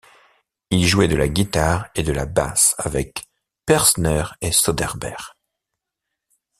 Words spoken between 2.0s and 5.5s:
de la basse avec Persner et Söderberg.